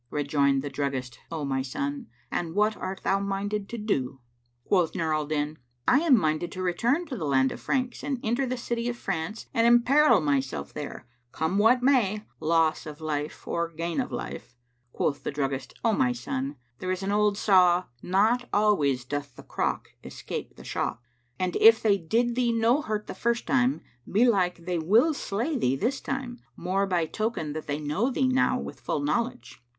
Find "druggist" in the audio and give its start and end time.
0.71-1.19, 15.29-15.75